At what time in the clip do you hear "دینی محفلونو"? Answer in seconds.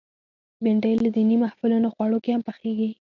1.15-1.87